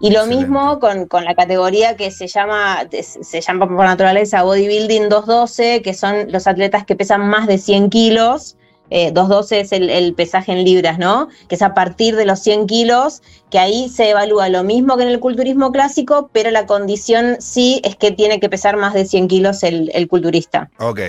Y 0.00 0.10
lo 0.10 0.20
Excelente. 0.20 0.36
mismo 0.44 0.78
con, 0.78 1.06
con 1.06 1.24
la 1.24 1.34
categoría 1.34 1.96
que 1.96 2.10
se 2.10 2.28
llama, 2.28 2.86
se 3.02 3.40
llama 3.40 3.66
por 3.66 3.84
naturaleza 3.84 4.42
Bodybuilding 4.42 5.08
212, 5.08 5.82
que 5.82 5.94
son 5.94 6.30
los 6.30 6.46
atletas 6.46 6.84
que 6.84 6.94
pesan 6.94 7.28
más 7.28 7.46
de 7.46 7.58
100 7.58 7.90
kilos. 7.90 8.56
Eh, 8.90 9.10
212 9.12 9.60
es 9.60 9.72
el, 9.72 9.90
el 9.90 10.14
pesaje 10.14 10.52
en 10.52 10.64
libras, 10.64 10.98
¿no? 10.98 11.28
Que 11.48 11.56
es 11.56 11.62
a 11.62 11.74
partir 11.74 12.16
de 12.16 12.24
los 12.24 12.38
100 12.40 12.66
kilos, 12.66 13.22
que 13.50 13.58
ahí 13.58 13.90
se 13.90 14.08
evalúa 14.08 14.48
lo 14.48 14.64
mismo 14.64 14.96
que 14.96 15.02
en 15.02 15.10
el 15.10 15.20
culturismo 15.20 15.72
clásico, 15.72 16.30
pero 16.32 16.50
la 16.50 16.64
condición 16.64 17.36
sí 17.40 17.82
es 17.84 17.96
que 17.96 18.12
tiene 18.12 18.40
que 18.40 18.48
pesar 18.48 18.76
más 18.78 18.94
de 18.94 19.04
100 19.04 19.28
kilos 19.28 19.62
el, 19.62 19.90
el 19.92 20.08
culturista. 20.08 20.70
Ok. 20.78 21.00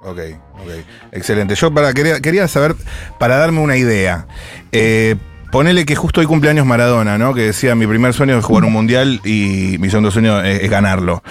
Ok, 0.00 0.20
ok. 0.54 0.70
Excelente. 1.12 1.54
Yo 1.56 1.74
para, 1.74 1.92
quería, 1.92 2.20
quería 2.20 2.46
saber, 2.46 2.76
para 3.18 3.36
darme 3.36 3.60
una 3.60 3.76
idea, 3.76 4.26
eh, 4.70 5.16
ponele 5.50 5.86
que 5.86 5.96
justo 5.96 6.20
hoy 6.20 6.26
cumpleaños 6.26 6.66
Maradona, 6.66 7.18
¿no? 7.18 7.34
Que 7.34 7.42
decía, 7.42 7.74
mi 7.74 7.86
primer 7.86 8.12
sueño 8.12 8.38
es 8.38 8.44
jugar 8.44 8.64
un 8.64 8.72
mundial 8.72 9.20
y 9.24 9.76
mi 9.78 9.90
segundo 9.90 10.10
sueño 10.10 10.42
es, 10.42 10.68
ganarlo. 10.70 11.22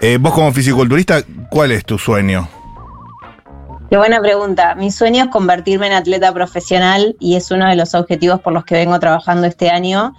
Eh, 0.00 0.18
vos 0.20 0.32
como 0.32 0.52
fisiculturista, 0.52 1.22
¿cuál 1.50 1.72
es 1.72 1.84
tu 1.84 1.98
sueño? 1.98 2.48
Qué 3.90 3.96
buena 3.96 4.20
pregunta. 4.20 4.74
Mi 4.74 4.90
sueño 4.90 5.24
es 5.24 5.30
convertirme 5.30 5.86
en 5.86 5.92
atleta 5.92 6.32
profesional 6.32 7.16
y 7.20 7.36
es 7.36 7.50
uno 7.50 7.68
de 7.68 7.76
los 7.76 7.94
objetivos 7.94 8.40
por 8.40 8.52
los 8.52 8.64
que 8.64 8.74
vengo 8.74 8.98
trabajando 8.98 9.46
este 9.46 9.70
año. 9.70 10.14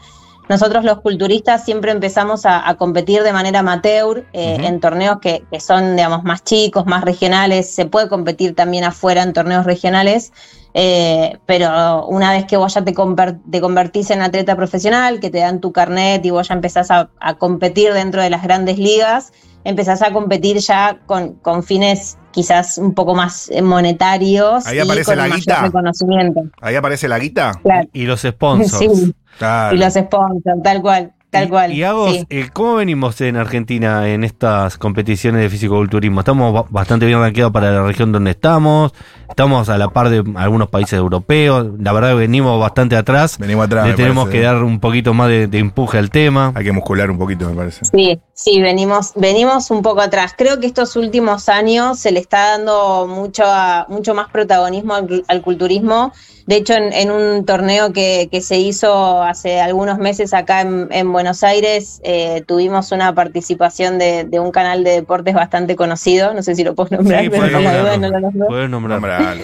Nosotros 0.50 0.84
los 0.86 1.02
culturistas 1.02 1.66
siempre 1.66 1.92
empezamos 1.92 2.46
a, 2.46 2.68
a 2.70 2.76
competir 2.76 3.24
de 3.24 3.34
manera 3.34 3.60
amateur 3.60 4.26
eh, 4.34 4.58
en 4.62 4.80
torneos 4.80 5.20
que, 5.20 5.44
que 5.52 5.60
son, 5.60 5.96
digamos, 5.96 6.24
más 6.24 6.44
chicos, 6.44 6.86
más 6.86 7.04
regionales. 7.04 7.74
Se 7.74 7.86
puede 7.86 8.08
competir 8.08 8.56
también 8.56 8.84
afuera 8.86 9.24
en 9.24 9.34
torneos 9.34 9.66
regionales, 9.66 10.32
eh, 10.74 11.38
pero 11.46 12.06
una 12.08 12.32
vez 12.32 12.46
que 12.46 12.56
vos 12.56 12.74
ya 12.74 12.84
te, 12.84 12.94
conver- 12.94 13.40
te 13.52 13.60
convertís 13.60 14.10
en 14.12 14.22
atleta 14.22 14.56
profesional, 14.56 15.20
que 15.20 15.30
te 15.30 15.40
dan 15.40 15.60
tu 15.60 15.72
carnet 15.72 16.26
y 16.26 16.30
vos 16.30 16.48
ya 16.48 16.54
empezás 16.54 16.92
a, 16.92 17.10
a 17.20 17.34
competir 17.36 17.94
dentro 17.94 18.22
de 18.22 18.30
las 18.30 18.44
grandes 18.44 18.78
ligas, 18.78 19.34
empezás 19.64 20.02
a 20.02 20.12
competir 20.14 20.58
ya 20.60 21.00
con, 21.08 21.34
con 21.36 21.64
fines 21.64 22.18
quizás 22.32 22.78
un 22.78 22.94
poco 22.94 23.16
más 23.16 23.50
eh, 23.50 23.62
monetarios 23.64 24.66
Ahí 24.68 24.78
y 24.78 24.80
aparece 24.82 25.06
con 25.06 25.18
la 25.18 25.28
guita. 25.36 25.62
reconocimiento. 25.64 26.42
¿Ahí 26.62 26.76
aparece 26.76 27.08
la 27.08 27.20
guita? 27.20 27.52
Claro. 27.64 27.88
Y 27.94 28.04
los 28.06 28.22
sponsors. 28.30 28.78
Sí, 28.80 29.16
Claro. 29.38 29.76
y 29.76 29.80
los 29.80 29.94
sponsors, 29.94 30.64
tal 30.64 30.82
cual, 30.82 31.12
tal 31.30 31.46
Y- 31.46 31.50
cual. 31.50 31.74
Y 31.74 31.84
Agos, 31.84 32.12
sí. 32.14 32.26
eh, 32.30 32.50
¿cómo 32.54 32.76
venimos 32.76 33.20
en 33.22 33.36
Argentina 33.38 34.08
en 34.10 34.24
estas 34.24 34.78
competiciones 34.78 35.42
de 35.42 35.50
fisicoculturismo? 35.50 36.22
Estamos 36.22 36.54
ba- 36.54 36.66
bastante 36.70 37.06
bien 37.06 37.20
rankeados 37.20 37.52
para 37.54 37.72
la 37.72 37.84
región 37.84 38.12
donde 38.12 38.32
estamos, 38.32 38.94
estamos 39.30 39.68
a 39.70 39.78
la 39.78 39.90
par 39.90 40.10
de 40.10 40.24
algunos 40.38 40.70
países 40.70 40.94
europeos, 40.94 41.68
la 41.80 41.92
verdad 41.92 42.10
que 42.10 42.16
venimos 42.16 42.60
bastante 42.60 42.96
atrás, 42.96 43.38
Venimos 43.38 43.66
atrás. 43.66 43.88
le 43.88 43.94
tenemos 43.94 44.26
parece. 44.26 44.40
que 44.40 44.46
dar 44.46 44.64
un 44.64 44.80
poquito 44.80 45.14
más 45.14 45.28
de, 45.30 45.48
de 45.48 45.60
empuje 45.60 45.98
al 45.98 46.10
tema. 46.10 46.52
Hay 46.56 46.64
que 46.64 46.72
muscular 46.72 47.12
un 47.12 47.18
poquito, 47.18 47.48
me 47.50 47.56
parece. 47.56 47.86
Sí, 47.86 48.20
sí, 48.34 48.62
venimos, 48.62 49.12
venimos 49.16 49.70
un 49.70 49.82
poco 49.82 50.02
atrás. 50.02 50.34
Creo 50.38 50.60
que 50.60 50.66
estos 50.68 50.96
últimos 50.96 51.50
años 51.50 52.00
se 52.00 52.12
le 52.12 52.20
está 52.20 52.52
dando 52.58 53.06
mucho, 53.08 53.44
a- 53.46 53.86
mucho 53.90 54.14
más 54.16 54.30
protagonismo 54.32 54.94
al, 54.96 55.24
al 55.28 55.42
culturismo. 55.42 56.14
De 56.48 56.56
hecho, 56.56 56.74
en, 56.76 56.94
en 56.94 57.12
un 57.12 57.46
torneo 57.46 57.92
que, 57.92 58.30
que 58.32 58.40
se 58.40 58.58
hizo 58.58 59.22
hace 59.22 59.60
algunos 59.60 59.98
meses 59.98 60.34
acá 60.34 60.62
en, 60.62 60.88
en 60.92 61.12
Buenos 61.12 61.44
Aires, 61.44 62.00
eh, 62.04 62.42
tuvimos 62.48 62.94
una 62.94 63.14
participación 63.14 64.00
de, 64.00 64.24
de 64.24 64.40
un 64.40 64.52
canal 64.52 64.86
de 64.86 64.92
deportes 64.92 65.36
bastante 65.36 65.76
conocido. 65.76 66.34
No 66.34 66.42
sé 66.42 66.56
si 66.56 66.64
lo 66.64 66.74
puedo 66.74 66.96
nombrar, 66.96 67.24
Sí, 67.24 67.30
pero 67.30 67.48
duda 67.48 67.60
nombrarlo. 67.60 67.98
no 67.98 68.10
lo 68.10 68.20
nombro. 68.22 68.48
Puedes 68.48 68.70
nombrar. 68.70 69.02
Nombralo. 69.02 69.44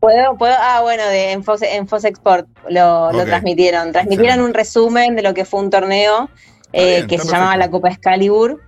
¿Puedo, 0.00 0.38
puedo? 0.38 0.54
Ah, 0.58 0.80
bueno, 0.80 1.04
de, 1.04 1.32
en, 1.32 1.44
Fox, 1.44 1.60
en 1.60 1.86
Fox 1.86 2.04
Export 2.04 2.48
lo, 2.70 3.10
transmitieron. 3.26 3.92
Transmitieron 3.92 4.40
un 4.40 4.54
resumen 4.54 5.14
de 5.16 5.22
lo 5.22 5.34
que 5.34 5.44
fue 5.44 5.60
un 5.60 5.68
torneo 5.68 6.30
eh, 6.72 6.96
bien, 6.96 7.06
que 7.06 7.18
se 7.18 7.28
llamaba 7.28 7.58
la. 7.58 7.70
Copa 7.70 7.90
Excalibur. 7.90 8.62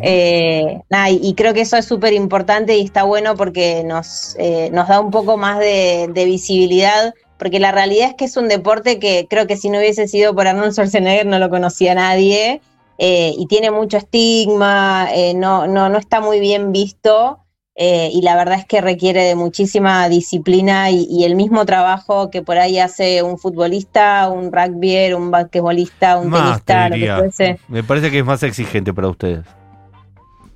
Eh, 0.00 0.80
nada, 0.90 1.10
y, 1.10 1.34
creo 1.34 1.54
que 1.54 1.62
eso 1.62 1.76
es 1.76 1.84
súper 1.84 2.12
importante 2.12 2.76
y 2.76 2.82
está 2.82 3.02
bueno 3.04 3.36
porque 3.36 3.84
nos, 3.84 4.36
eh, 4.38 4.70
nos 4.72 4.88
da 4.88 5.00
un 5.00 5.10
poco 5.10 5.36
más 5.36 5.58
de, 5.58 6.08
de 6.12 6.24
visibilidad, 6.24 7.14
porque 7.38 7.60
la 7.60 7.72
realidad 7.72 8.08
es 8.08 8.14
que 8.14 8.24
es 8.24 8.36
un 8.36 8.48
deporte 8.48 8.98
que 8.98 9.26
creo 9.28 9.46
que 9.46 9.56
si 9.56 9.70
no 9.70 9.78
hubiese 9.78 10.08
sido 10.08 10.34
por 10.34 10.46
Arnold 10.46 10.72
Schwarzenegger 10.72 11.26
no 11.26 11.38
lo 11.38 11.50
conocía 11.50 11.94
nadie 11.94 12.60
eh, 12.98 13.34
y 13.36 13.46
tiene 13.46 13.70
mucho 13.70 13.96
estigma, 13.96 15.08
no, 15.34 15.66
no, 15.66 15.88
no 15.88 15.98
está 15.98 16.20
muy 16.20 16.40
bien 16.40 16.72
visto. 16.72 17.40
y 17.76 18.22
la 18.22 18.36
verdad 18.36 18.60
es 18.60 18.66
que 18.66 18.80
requiere 18.80 19.24
de 19.24 19.34
muchísima 19.34 20.08
disciplina 20.08 20.90
y, 20.90 21.06
y 21.10 21.24
el 21.24 21.34
mismo 21.34 21.66
trabajo 21.66 22.30
que 22.30 22.40
por 22.40 22.56
ahí 22.56 22.78
hace 22.78 23.22
un 23.22 23.36
futbolista, 23.36 24.28
un 24.28 24.52
rugbyer, 24.52 25.16
un 25.16 25.32
basquetbolista, 25.32 26.18
un 26.18 26.30
Más, 26.30 26.62
te 26.62 26.72
tenista, 26.72 26.88
lo 26.88 26.96
que 26.96 27.14
fuese. 27.18 27.58
Me 27.66 27.82
parece 27.82 28.12
que 28.12 28.20
es 28.20 28.24
más 28.24 28.44
exigente 28.44 28.94
para 28.94 29.08
ustedes. 29.08 29.44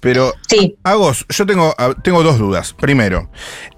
Pero, 0.00 0.33
Sí, 0.49 0.76
Agos, 0.85 1.26
yo 1.28 1.45
tengo, 1.47 1.75
tengo 2.05 2.23
dos 2.23 2.38
dudas. 2.38 2.73
Primero, 2.75 3.31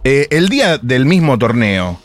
eh, 0.05 0.27
el 0.31 0.49
día 0.49 0.77
del 0.79 1.07
mismo 1.07 1.39
torneo, 1.39 1.99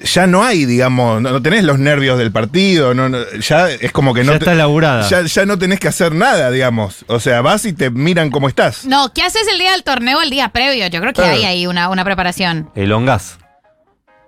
ya 0.00 0.28
no 0.28 0.44
hay, 0.44 0.64
digamos, 0.64 1.20
no, 1.20 1.32
no 1.32 1.42
tenés 1.42 1.64
los 1.64 1.80
nervios 1.80 2.18
del 2.18 2.30
partido, 2.30 2.94
no, 2.94 3.08
no, 3.08 3.18
ya 3.40 3.68
es 3.68 3.90
como 3.90 4.14
que 4.14 4.22
no 4.22 4.32
ya 4.34 4.38
te- 4.38 4.44
está 4.44 4.52
elaborada. 4.52 5.08
ya, 5.08 5.22
ya 5.22 5.44
no 5.44 5.58
tenés 5.58 5.80
que 5.80 5.88
hacer 5.88 6.14
nada, 6.14 6.52
digamos. 6.52 7.04
O 7.08 7.18
sea, 7.18 7.40
vas 7.42 7.64
y 7.64 7.72
te 7.72 7.90
miran 7.90 8.30
cómo 8.30 8.48
estás. 8.48 8.84
No, 8.84 9.12
¿qué 9.12 9.22
haces 9.22 9.48
el 9.52 9.58
día 9.58 9.72
del 9.72 9.82
torneo 9.82 10.22
el 10.22 10.30
día 10.30 10.50
previo? 10.50 10.86
Yo 10.86 11.00
creo 11.00 11.12
que 11.12 11.22
Claro. 11.22 11.36
hay 11.36 11.44
ahí 11.44 11.66
una, 11.66 11.88
una 11.88 12.04
preparación. 12.04 12.70
El 12.76 12.92
ongas. 12.92 13.38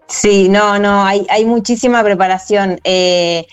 Sí, 0.08 0.48
no, 0.48 0.76
no, 0.80 1.04
hay, 1.06 1.24
hay 1.30 1.44
muchísima 1.44 2.02
preparación. 2.02 2.80
Eh, 2.82 3.46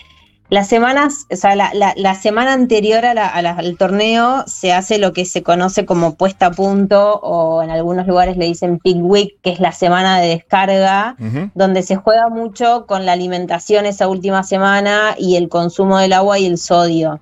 las 0.50 0.66
semanas, 0.68 1.26
o 1.30 1.36
sea, 1.36 1.54
la, 1.56 1.72
la- 1.74 1.92
la 1.96 2.14
semana 2.14 2.54
anterior 2.54 3.04
a 3.04 3.12
la- 3.14 3.26
a 3.26 3.38
al 3.38 3.76
torneo 3.76 4.44
se 4.46 4.72
hace 4.72 4.98
lo 4.98 5.12
que 5.12 5.24
se 5.26 5.42
conoce 5.42 5.84
como 5.84 6.14
puesta 6.14 6.46
a 6.46 6.50
punto 6.50 7.16
o 7.22 7.62
en 7.62 7.70
algunos 7.70 8.06
lugares 8.06 8.36
le 8.36 8.46
dicen 8.46 8.78
peak 8.78 8.96
week, 9.00 9.36
que 9.42 9.50
es 9.50 9.60
la 9.60 9.72
semana 9.72 10.18
de 10.20 10.28
descarga, 10.28 11.16
donde 11.54 11.82
se 11.82 11.96
juega 11.96 12.28
mucho 12.30 12.86
con 12.86 13.04
la 13.04 13.12
alimentación 13.12 13.84
esa 13.84 14.08
última 14.08 14.42
semana 14.42 15.14
y 15.18 15.36
el 15.36 15.48
consumo 15.50 15.98
del 15.98 16.14
agua 16.14 16.38
y 16.38 16.46
el 16.46 16.56
sodio. 16.58 17.20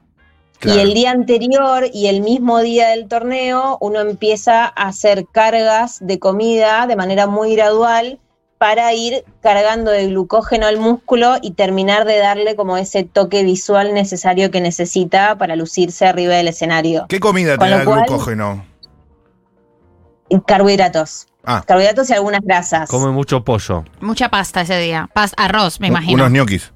Claro. 0.59 0.78
Y 0.78 0.83
el 0.83 0.95
día 0.95 1.11
anterior 1.11 1.85
y 1.92 2.06
el 2.06 2.23
mismo 2.23 2.61
día 2.61 2.88
del 2.88 3.09
torneo, 3.09 3.76
uno 3.80 4.00
empieza 4.00 4.64
a 4.64 4.88
hacer 4.88 5.26
cargas 5.30 5.99
de 6.00 6.18
comida 6.18 6.87
de 6.87 6.97
manera 6.97 7.26
muy 7.26 7.54
gradual 7.56 8.18
para 8.58 8.92
ir 8.94 9.25
cargando 9.42 9.90
de 9.90 10.06
glucógeno 10.06 10.66
al 10.66 10.78
músculo 10.78 11.36
y 11.42 11.52
terminar 11.52 12.04
de 12.06 12.18
darle 12.18 12.56
como 12.56 12.76
ese 12.78 13.04
toque 13.04 13.42
visual 13.42 13.92
necesario 13.92 14.50
que 14.50 14.60
necesita 14.60 15.36
para 15.36 15.56
lucirse 15.56 16.06
arriba 16.06 16.34
del 16.34 16.48
escenario. 16.48 17.06
¿Qué 17.08 17.20
comida 17.20 17.52
te 17.52 17.58
Con 17.58 17.70
da 17.70 17.84
cual- 17.84 18.04
glucógeno? 18.06 18.64
Y 20.28 20.40
Carbohidratos. 20.40 21.28
Ah, 21.44 21.62
Carbohidratos 21.66 22.10
y 22.10 22.14
algunas 22.14 22.40
grasas. 22.42 22.88
Come 22.88 23.12
mucho 23.12 23.44
pollo. 23.44 23.84
Mucha 24.00 24.28
pasta 24.28 24.62
ese 24.62 24.78
día. 24.78 25.08
Pas 25.12 25.32
arroz, 25.36 25.78
me 25.78 25.86
imagino. 25.88 26.14
unos 26.14 26.30
ñoquis. 26.32 26.72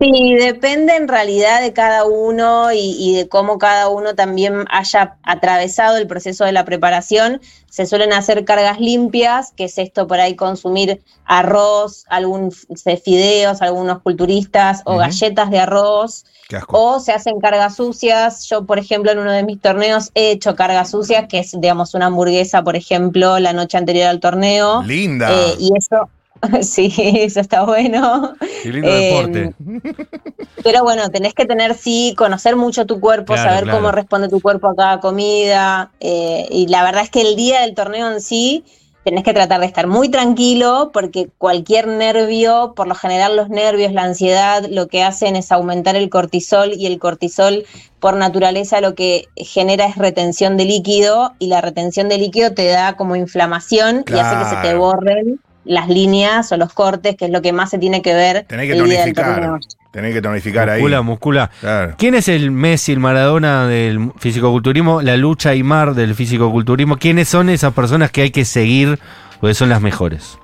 Sí, 0.00 0.34
depende 0.34 0.96
en 0.96 1.08
realidad 1.08 1.60
de 1.60 1.74
cada 1.74 2.06
uno 2.06 2.72
y, 2.72 2.96
y 2.98 3.14
de 3.16 3.28
cómo 3.28 3.58
cada 3.58 3.90
uno 3.90 4.14
también 4.14 4.64
haya 4.70 5.18
atravesado 5.22 5.98
el 5.98 6.06
proceso 6.06 6.46
de 6.46 6.52
la 6.52 6.64
preparación. 6.64 7.42
Se 7.68 7.84
suelen 7.84 8.14
hacer 8.14 8.46
cargas 8.46 8.80
limpias, 8.80 9.52
que 9.54 9.64
es 9.64 9.76
esto 9.76 10.06
por 10.06 10.18
ahí 10.18 10.36
consumir 10.36 11.02
arroz, 11.26 12.06
algún 12.08 12.48
f- 12.48 12.96
fideos, 12.96 13.60
algunos 13.60 14.00
culturistas, 14.00 14.80
o 14.86 14.96
galletas 14.96 15.50
de 15.50 15.58
arroz, 15.58 16.24
o 16.78 16.98
se 16.98 17.12
hacen 17.12 17.38
cargas 17.38 17.76
sucias. 17.76 18.46
Yo, 18.48 18.64
por 18.64 18.78
ejemplo, 18.78 19.12
en 19.12 19.18
uno 19.18 19.32
de 19.32 19.42
mis 19.42 19.60
torneos 19.60 20.10
he 20.14 20.30
hecho 20.30 20.56
cargas 20.56 20.90
sucias, 20.92 21.26
que 21.28 21.40
es, 21.40 21.52
digamos, 21.60 21.92
una 21.92 22.06
hamburguesa, 22.06 22.62
por 22.62 22.74
ejemplo, 22.74 23.38
la 23.38 23.52
noche 23.52 23.76
anterior 23.76 24.06
al 24.08 24.18
torneo. 24.20 24.82
Linda. 24.82 25.30
Eh, 25.30 25.56
y 25.58 25.72
eso, 25.76 26.08
sí, 26.62 26.92
eso 26.96 27.40
está 27.40 27.64
bueno. 27.64 28.34
Qué 28.62 28.72
lindo 28.72 28.88
Eh, 28.88 29.28
deporte. 29.28 29.54
Pero 30.62 30.82
bueno, 30.82 31.10
tenés 31.10 31.34
que 31.34 31.46
tener, 31.46 31.74
sí, 31.74 32.14
conocer 32.16 32.56
mucho 32.56 32.86
tu 32.86 33.00
cuerpo, 33.00 33.34
Claro, 33.34 33.50
saber 33.50 33.64
claro. 33.64 33.78
cómo 33.78 33.92
responde 33.92 34.28
tu 34.28 34.40
cuerpo 34.40 34.68
a 34.68 34.76
cada 34.76 35.00
comida. 35.00 35.90
eh, 36.00 36.46
y 36.50 36.66
la 36.68 36.82
verdad 36.82 37.02
es 37.02 37.10
que 37.10 37.22
el 37.22 37.36
día 37.36 37.60
del 37.62 37.74
torneo 37.74 38.10
en 38.10 38.20
sí, 38.20 38.64
tenés 39.04 39.24
que 39.24 39.32
tratar 39.32 39.60
de 39.60 39.66
estar 39.66 39.86
muy 39.86 40.10
tranquilo, 40.10 40.90
porque 40.92 41.28
cualquier 41.38 41.86
nervio, 41.88 42.74
por 42.76 42.86
lo 42.86 42.94
general 42.94 43.34
los 43.36 43.48
nervios, 43.48 43.92
la 43.92 44.02
ansiedad, 44.02 44.64
lo 44.68 44.88
que 44.88 45.02
hacen 45.02 45.36
es 45.36 45.50
aumentar 45.52 45.96
el 45.96 46.10
cortisol 46.10 46.72
y 46.74 46.86
el 46.86 46.98
cortisol 46.98 47.64
por 47.98 48.16
naturaleza 48.16 48.80
lo 48.80 48.94
que 48.94 49.26
genera 49.36 49.86
es 49.86 49.96
retención 49.96 50.56
de 50.56 50.64
líquido 50.66 51.32
y 51.38 51.46
la 51.48 51.60
retención 51.62 52.08
de 52.08 52.18
líquido 52.18 52.52
te 52.52 52.66
da 52.66 52.96
como 52.96 53.16
inflamación 53.16 54.04
y 54.06 54.18
hace 54.18 54.36
que 54.36 54.44
se 54.44 54.56
te 54.56 54.74
borren 54.74 55.40
las 55.70 55.88
líneas 55.88 56.50
o 56.50 56.56
los 56.56 56.72
cortes, 56.72 57.14
que 57.16 57.26
es 57.26 57.30
lo 57.30 57.40
que 57.42 57.52
más 57.52 57.70
se 57.70 57.78
tiene 57.78 58.02
que 58.02 58.12
ver 58.12 58.44
Tenés 58.48 58.68
que 58.68 58.76
tonificar. 58.76 59.60
Tenés 59.92 60.14
que 60.14 60.20
tonificar 60.20 60.68
ahí. 60.68 60.80
Muscula, 60.80 61.02
muscula. 61.02 61.50
Claro. 61.60 61.94
¿Quién 61.96 62.16
es 62.16 62.28
el 62.28 62.50
Messi, 62.50 62.92
el 62.92 62.98
Maradona 62.98 63.68
del 63.68 64.12
fisicoculturismo? 64.18 65.00
La 65.00 65.16
lucha 65.16 65.50
Aymar 65.50 65.94
del 65.94 66.16
fisicoculturismo. 66.16 66.96
¿Quiénes 66.96 67.28
son 67.28 67.48
esas 67.48 67.72
personas 67.72 68.10
que 68.10 68.22
hay 68.22 68.30
que 68.30 68.44
seguir? 68.44 68.98
Porque 69.40 69.54
son 69.54 69.68
las 69.68 69.80
mejores. 69.80 70.38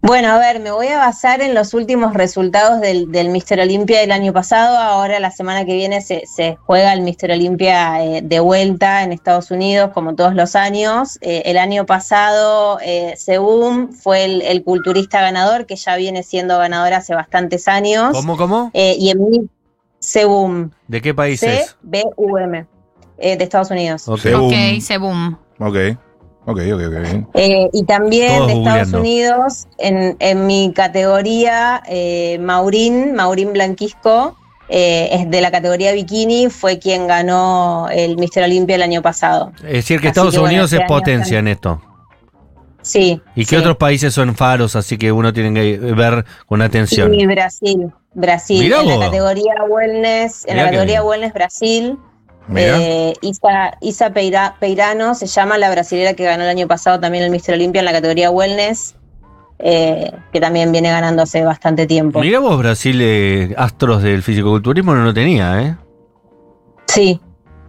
Bueno, 0.00 0.28
a 0.28 0.38
ver, 0.38 0.60
me 0.60 0.70
voy 0.70 0.86
a 0.86 0.98
basar 0.98 1.42
en 1.42 1.54
los 1.54 1.74
últimos 1.74 2.14
resultados 2.14 2.80
del, 2.80 3.10
del 3.10 3.30
Mister 3.30 3.58
Olimpia 3.58 4.00
del 4.00 4.12
año 4.12 4.32
pasado. 4.32 4.78
Ahora 4.78 5.18
la 5.18 5.32
semana 5.32 5.64
que 5.64 5.74
viene 5.74 6.00
se, 6.00 6.22
se 6.26 6.56
juega 6.66 6.92
el 6.92 7.00
Mister 7.00 7.32
Olimpia 7.32 8.04
eh, 8.04 8.22
de 8.22 8.38
vuelta 8.38 9.02
en 9.02 9.12
Estados 9.12 9.50
Unidos, 9.50 9.90
como 9.92 10.14
todos 10.14 10.34
los 10.34 10.54
años. 10.54 11.18
Eh, 11.20 11.42
el 11.46 11.58
año 11.58 11.84
pasado, 11.84 12.78
eh, 12.80 13.14
Sebum 13.16 13.92
fue 13.92 14.24
el, 14.24 14.42
el 14.42 14.62
culturista 14.62 15.20
ganador, 15.20 15.66
que 15.66 15.74
ya 15.74 15.96
viene 15.96 16.22
siendo 16.22 16.58
ganador 16.58 16.94
hace 16.94 17.14
bastantes 17.14 17.66
años. 17.66 18.12
¿Cómo, 18.12 18.36
cómo? 18.36 18.70
Eh, 18.74 18.94
y 18.98 19.10
en 19.10 19.28
mi 19.28 19.48
Sebum, 19.98 20.70
¿De 20.86 21.02
qué 21.02 21.12
país 21.12 21.42
es? 21.42 21.70
C-B-U-M, 21.70 22.66
eh, 23.18 23.36
de 23.36 23.44
Estados 23.44 23.72
Unidos. 23.72 24.08
Ok. 24.08 24.20
Sebum. 24.20 24.46
Ok, 24.46 24.80
Sebum. 24.80 25.36
Ok. 25.58 25.76
Ok, 26.50 26.60
ok, 26.72 26.80
ok. 26.88 27.26
Eh, 27.34 27.68
y 27.74 27.84
también 27.84 28.38
Todos 28.38 28.46
de 28.46 28.52
Estados 28.54 28.92
googleando. 28.92 29.00
Unidos, 29.00 29.66
en, 29.76 30.16
en 30.18 30.46
mi 30.46 30.72
categoría, 30.72 31.82
eh, 31.86 32.38
Maurín, 32.40 33.12
Maurín 33.14 33.52
Blanquisco, 33.52 34.34
eh, 34.70 35.10
es 35.12 35.30
de 35.30 35.42
la 35.42 35.50
categoría 35.50 35.92
bikini, 35.92 36.48
fue 36.48 36.78
quien 36.78 37.06
ganó 37.06 37.88
el 37.92 38.16
Mister 38.16 38.44
Olimpia 38.44 38.76
el 38.76 38.82
año 38.82 39.02
pasado. 39.02 39.52
Es 39.58 39.72
decir, 39.72 40.00
que 40.00 40.08
Así 40.08 40.12
Estados 40.18 40.32
que, 40.32 40.40
bueno, 40.40 40.52
Unidos 40.54 40.72
este 40.72 40.84
es 40.84 40.88
potencia 40.88 41.38
en 41.38 41.48
esto. 41.48 41.82
Sí. 42.80 43.20
¿Y 43.34 43.44
qué 43.44 43.56
sí. 43.56 43.56
otros 43.56 43.76
países 43.76 44.14
son 44.14 44.34
faros? 44.34 44.74
Así 44.74 44.96
que 44.96 45.12
uno 45.12 45.34
tiene 45.34 45.52
que 45.52 45.76
ver 45.76 46.24
con 46.46 46.62
atención. 46.62 47.12
Y 47.12 47.26
Brasil, 47.26 47.92
Brasil, 48.14 48.60
Mirá 48.62 48.80
en 48.80 48.88
la 48.88 49.06
categoría 49.06 49.52
wellness, 49.68 50.46
en 50.46 50.54
Mirá 50.54 50.64
la 50.64 50.70
categoría 50.70 51.00
bien. 51.00 51.10
wellness 51.10 51.32
Brasil. 51.34 51.98
Eh, 52.56 53.14
Isa, 53.20 53.76
Isa 53.80 54.10
Peira- 54.10 54.56
Peirano 54.60 55.14
se 55.14 55.26
llama 55.26 55.58
la 55.58 55.70
brasilera 55.70 56.14
que 56.14 56.24
ganó 56.24 56.44
el 56.44 56.48
año 56.48 56.66
pasado 56.66 56.98
también 57.00 57.24
el 57.24 57.30
Mister 57.30 57.54
Olimpia 57.54 57.80
en 57.80 57.84
la 57.84 57.92
categoría 57.92 58.30
wellness, 58.30 58.94
eh, 59.58 60.12
que 60.32 60.40
también 60.40 60.72
viene 60.72 60.90
ganando 60.90 61.22
hace 61.22 61.44
bastante 61.44 61.86
tiempo. 61.86 62.20
Mirá 62.20 62.38
vos, 62.38 62.58
Brasil, 62.58 62.98
eh, 63.02 63.54
astros 63.56 64.02
del 64.02 64.22
fisicoculturismo 64.22 64.94
no 64.94 65.04
lo 65.04 65.12
tenía, 65.14 65.62
¿eh? 65.62 65.76
Sí, 66.86 67.20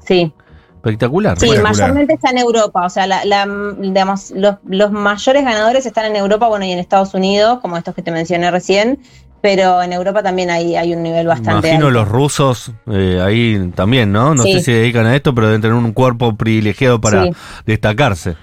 sí. 0.05 0.31
Espectacular. 0.75 1.38
Sí, 1.38 1.48
Espectacular. 1.48 1.77
mayormente 1.77 2.13
está 2.13 2.29
en 2.29 2.38
Europa, 2.38 2.86
o 2.86 2.89
sea, 2.89 3.05
la, 3.05 3.25
la- 3.25 3.45
digamos, 3.79 4.31
los, 4.31 4.55
los 4.65 4.91
mayores 4.91 5.43
ganadores 5.43 5.86
están 5.86 6.05
en 6.05 6.15
Europa, 6.15 6.48
bueno, 6.48 6.63
y 6.63 6.71
en 6.71 6.79
Estados 6.79 7.13
Unidos, 7.13 7.59
como 7.59 7.75
estos 7.75 7.93
que 7.93 8.01
te 8.01 8.12
mencioné 8.12 8.50
recién, 8.50 9.00
pero 9.41 9.81
en 9.81 9.93
Europa 9.93 10.22
también 10.24 10.50
hay, 10.50 10.75
hay 10.75 10.93
un 10.93 11.03
nivel 11.03 11.27
bastante 11.27 11.67
Imagino 11.69 11.88
alto. 11.88 12.00
los 12.00 12.08
rusos 12.08 12.72
eh, 12.91 13.22
ahí 13.24 13.72
también, 13.75 14.12
¿no? 14.12 14.36
No 14.36 14.43
Sí. 14.43 14.53
sé 14.53 14.60
si 14.60 14.65
se 14.65 14.72
dedican 14.74 15.05
a 15.05 15.15
esto, 15.15 15.34
pero 15.34 15.48
deben 15.48 15.62
tener 15.62 15.75
un 15.75 15.91
cuerpo 15.93 16.36
privilegiado 16.36 17.00
para 17.01 17.24
Sí. 17.25 17.31
destacarse. 17.65 18.36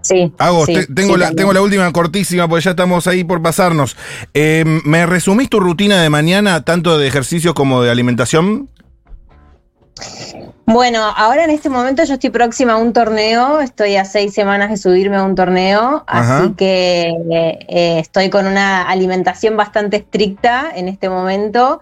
Sí, 0.00 0.32
Hago, 0.38 0.64
sí, 0.64 0.74
te- 0.74 0.86
tengo, 0.86 1.14
sí, 1.14 1.18
la, 1.18 1.26
también. 1.26 1.36
tengo 1.36 1.52
la 1.52 1.60
última 1.60 1.92
cortísima, 1.92 2.48
porque 2.48 2.64
ya 2.64 2.70
estamos 2.70 3.06
ahí 3.06 3.24
por 3.24 3.42
pasarnos. 3.42 3.96
Eh, 4.32 4.64
¿Me 4.84 5.04
resumís 5.06 5.50
tu 5.50 5.60
rutina 5.60 6.00
de 6.00 6.08
mañana, 6.08 6.64
tanto 6.64 6.96
de 6.98 7.06
ejercicio 7.06 7.52
como 7.52 7.82
de 7.82 7.90
alimentación? 7.90 8.68
Bueno, 10.66 11.02
ahora 11.16 11.44
en 11.44 11.50
este 11.50 11.70
momento 11.70 12.04
yo 12.04 12.14
estoy 12.14 12.30
próxima 12.30 12.74
a 12.74 12.76
un 12.76 12.92
torneo, 12.92 13.60
estoy 13.60 13.96
a 13.96 14.04
seis 14.04 14.34
semanas 14.34 14.70
de 14.70 14.76
subirme 14.76 15.16
a 15.16 15.24
un 15.24 15.34
torneo, 15.34 16.04
Ajá. 16.06 16.38
así 16.38 16.52
que 16.54 17.14
eh, 17.68 17.98
estoy 17.98 18.28
con 18.28 18.46
una 18.46 18.82
alimentación 18.82 19.56
bastante 19.56 19.96
estricta 19.96 20.70
en 20.74 20.88
este 20.88 21.08
momento. 21.08 21.80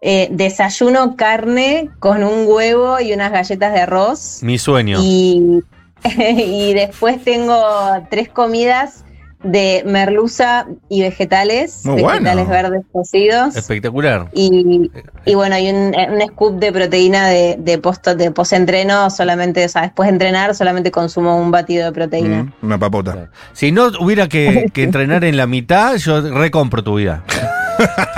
Eh, 0.00 0.28
desayuno 0.30 1.16
carne 1.16 1.90
con 1.98 2.24
un 2.24 2.46
huevo 2.46 3.00
y 3.00 3.12
unas 3.12 3.32
galletas 3.32 3.72
de 3.72 3.80
arroz. 3.80 4.42
Mi 4.42 4.58
sueño. 4.58 4.98
Y, 5.00 5.62
y 6.04 6.74
después 6.74 7.22
tengo 7.24 7.62
tres 8.10 8.28
comidas 8.28 9.04
de 9.44 9.82
merluza 9.86 10.66
y 10.88 11.02
vegetales, 11.02 11.84
Muy 11.84 12.02
vegetales 12.02 12.46
bueno. 12.46 12.50
verdes 12.50 12.82
cocidos. 12.92 13.54
Espectacular. 13.56 14.28
Y, 14.32 14.90
y 15.24 15.34
bueno, 15.34 15.58
y 15.58 15.70
un, 15.70 15.94
un 15.94 16.28
scoop 16.28 16.58
de 16.58 16.72
proteína 16.72 17.28
de, 17.28 17.56
de 17.58 17.78
post 17.78 18.08
de 18.08 18.30
post-entreno, 18.30 19.10
solamente, 19.10 19.64
o 19.64 19.68
sea, 19.68 19.82
después 19.82 20.06
de 20.08 20.12
entrenar, 20.14 20.54
solamente 20.54 20.90
consumo 20.90 21.36
un 21.38 21.50
batido 21.50 21.86
de 21.86 21.92
proteína. 21.92 22.42
Mm, 22.44 22.52
una 22.66 22.78
papota. 22.78 23.30
Si 23.52 23.70
no 23.70 23.90
hubiera 24.00 24.28
que, 24.28 24.70
que 24.72 24.82
entrenar 24.82 25.24
en 25.24 25.36
la 25.36 25.46
mitad, 25.46 25.96
yo 25.96 26.20
recompro 26.20 26.82
tu 26.82 26.96
vida. 26.96 27.22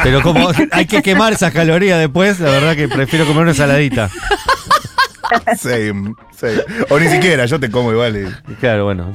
Pero 0.03 0.23
como 0.23 0.49
hay 0.73 0.87
que 0.87 1.03
quemar 1.03 1.33
esas 1.33 1.53
calorías 1.53 1.99
después, 1.99 2.39
la 2.41 2.51
verdad 2.51 2.77
que 2.77 2.89
prefiero 2.89 3.27
comer 3.27 3.43
una 3.45 3.55
saladita. 3.55 4.11
Same, 5.57 6.15
same. 6.37 6.59
O 6.91 6.99
ni 6.99 7.09
siquiera, 7.09 7.47
yo 7.47 7.59
te 7.59 7.71
como 7.71 7.93
igual. 7.93 8.17
y- 8.17 8.55
Claro, 8.57 8.85
bueno. 8.85 9.11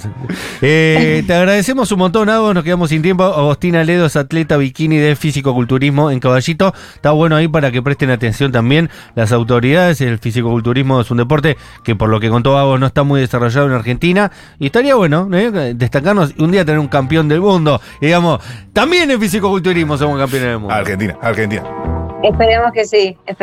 Eh, 0.61 1.23
te 1.25 1.33
agradecemos 1.33 1.91
un 1.91 1.99
montón, 1.99 2.29
Agos. 2.29 2.53
Nos 2.53 2.63
quedamos 2.63 2.89
sin 2.89 3.01
tiempo. 3.01 3.23
Agostina 3.23 3.83
Ledo 3.83 4.05
es 4.05 4.15
atleta 4.15 4.57
bikini 4.57 4.97
de 4.97 5.15
físico-culturismo 5.15 6.11
en 6.11 6.19
Caballito. 6.19 6.73
Está 6.95 7.11
bueno 7.11 7.35
ahí 7.35 7.47
para 7.47 7.71
que 7.71 7.81
presten 7.81 8.09
atención 8.11 8.51
también 8.51 8.89
las 9.15 9.31
autoridades. 9.31 10.01
El 10.01 10.17
físico-culturismo 10.19 11.01
es 11.01 11.11
un 11.11 11.17
deporte 11.17 11.57
que, 11.83 11.95
por 11.95 12.09
lo 12.09 12.19
que 12.19 12.29
contó 12.29 12.57
Agos, 12.57 12.79
no 12.79 12.85
está 12.87 13.03
muy 13.03 13.21
desarrollado 13.21 13.67
en 13.67 13.73
Argentina. 13.73 14.31
Y 14.59 14.67
estaría 14.67 14.95
bueno 14.95 15.27
¿eh? 15.33 15.73
destacarnos 15.75 16.33
y 16.37 16.43
un 16.43 16.51
día 16.51 16.65
tener 16.65 16.79
un 16.79 16.87
campeón 16.87 17.27
del 17.27 17.41
mundo. 17.41 17.81
Y 18.01 18.07
digamos, 18.07 18.41
también 18.73 19.09
en 19.11 19.19
físico-culturismo 19.19 19.97
somos 19.97 20.17
campeones 20.19 20.49
del 20.49 20.59
mundo. 20.59 20.73
Argentina, 20.75 21.17
Argentina. 21.21 21.63
Esperemos 22.23 22.71
que 22.71 22.85
sí, 22.85 23.17
esperemos 23.25 23.39